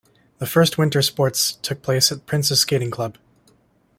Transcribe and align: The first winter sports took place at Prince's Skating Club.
The 0.39 0.47
first 0.47 0.79
winter 0.79 1.03
sports 1.03 1.59
took 1.61 1.83
place 1.83 2.11
at 2.11 2.25
Prince's 2.25 2.61
Skating 2.61 2.89
Club. 2.89 3.19